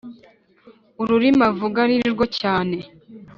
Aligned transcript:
ururimi 1.01 1.45
uvuga 1.51 1.81
nirwo 1.91 2.25
cyane 2.39 2.77